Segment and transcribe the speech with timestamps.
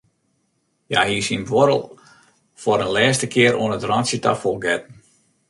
[0.91, 1.83] Hja hie syn buorrel
[2.61, 4.95] foar in lêste kear oan it rântsje ta fol getten.